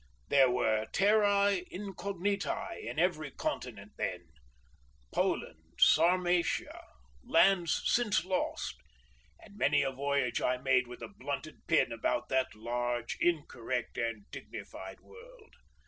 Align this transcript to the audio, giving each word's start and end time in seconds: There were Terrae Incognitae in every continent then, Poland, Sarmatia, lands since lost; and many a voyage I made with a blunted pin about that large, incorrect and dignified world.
There 0.29 0.49
were 0.49 0.87
Terrae 0.91 1.63
Incognitae 1.71 2.85
in 2.87 2.97
every 2.97 3.29
continent 3.29 3.91
then, 3.97 4.29
Poland, 5.13 5.73
Sarmatia, 5.77 6.81
lands 7.23 7.83
since 7.85 8.25
lost; 8.25 8.77
and 9.39 9.55
many 9.59 9.83
a 9.83 9.91
voyage 9.91 10.41
I 10.41 10.57
made 10.57 10.87
with 10.87 11.03
a 11.03 11.07
blunted 11.07 11.67
pin 11.67 11.91
about 11.91 12.29
that 12.29 12.55
large, 12.55 13.15
incorrect 13.21 13.99
and 13.99 14.25
dignified 14.31 15.01
world. 15.01 15.53